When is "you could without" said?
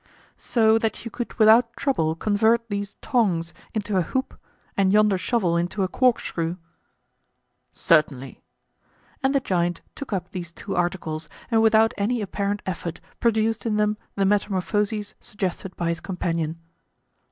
1.05-1.75